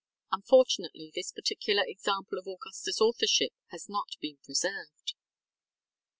Unfortunately 0.31 1.11
this 1.13 1.31
particular 1.31 1.83
example 1.85 2.39
of 2.39 2.45
AugustaŌĆÖs 2.45 3.01
authorship 3.01 3.51
has 3.67 3.87
not 3.87 4.09
been 4.19 4.39
preserved. 4.43 5.13